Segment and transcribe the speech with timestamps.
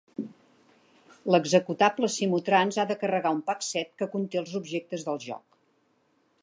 [1.33, 5.61] L'executable "Simutrans" ha de carregar un PakSet que conté els objectes del joc.